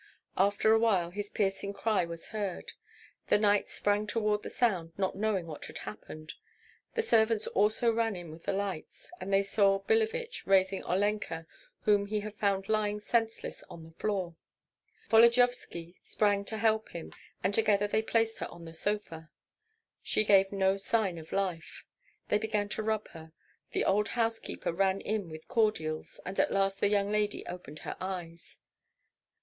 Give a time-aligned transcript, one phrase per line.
[0.35, 2.71] After a while his piercing cry was heard.
[3.27, 6.33] The knights sprang toward the sound, not knowing what had happened;
[6.95, 11.45] the servants also ran in with the lights, and they saw Billevich raising Olenka,
[11.81, 14.35] whom he had found lying senseless on the floor.
[15.11, 17.11] Volodyovski sprang to help him,
[17.43, 19.29] and together they placed her on the sofa.
[20.01, 21.85] She gave no sign of life.
[22.29, 23.33] They began to rub her.
[23.69, 27.95] The old housekeeper ran in with cordials, and at last the young lady opened her
[27.99, 28.57] eyes.